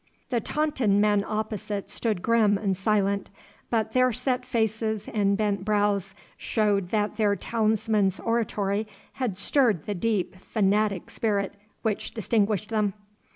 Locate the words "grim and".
2.23-2.75